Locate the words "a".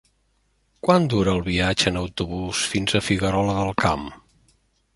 3.01-3.05